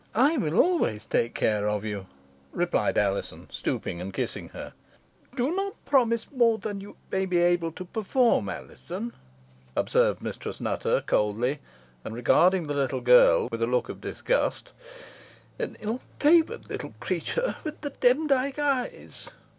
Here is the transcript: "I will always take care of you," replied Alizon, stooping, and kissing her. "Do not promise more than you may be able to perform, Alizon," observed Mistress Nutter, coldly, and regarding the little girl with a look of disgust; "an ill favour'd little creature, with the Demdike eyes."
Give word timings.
"I 0.15 0.35
will 0.35 0.59
always 0.59 1.05
take 1.05 1.35
care 1.35 1.69
of 1.69 1.85
you," 1.85 2.07
replied 2.53 2.97
Alizon, 2.97 3.47
stooping, 3.51 4.01
and 4.01 4.11
kissing 4.11 4.49
her. 4.49 4.73
"Do 5.35 5.51
not 5.55 5.75
promise 5.85 6.25
more 6.31 6.57
than 6.57 6.81
you 6.81 6.97
may 7.11 7.27
be 7.27 7.37
able 7.37 7.71
to 7.73 7.85
perform, 7.85 8.49
Alizon," 8.49 9.13
observed 9.75 10.19
Mistress 10.23 10.59
Nutter, 10.59 11.01
coldly, 11.05 11.59
and 12.03 12.15
regarding 12.15 12.65
the 12.65 12.73
little 12.73 13.01
girl 13.01 13.47
with 13.51 13.61
a 13.61 13.67
look 13.67 13.89
of 13.89 14.01
disgust; 14.01 14.73
"an 15.59 15.77
ill 15.81 16.01
favour'd 16.19 16.67
little 16.67 16.95
creature, 16.99 17.57
with 17.63 17.81
the 17.81 17.91
Demdike 17.91 18.57
eyes." 18.57 19.27